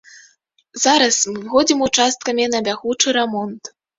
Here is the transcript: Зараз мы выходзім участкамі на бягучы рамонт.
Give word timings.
Зараз 0.83 1.15
мы 1.31 1.33
выходзім 1.43 1.83
участкамі 1.89 2.49
на 2.57 2.63
бягучы 2.71 3.15
рамонт. 3.21 3.73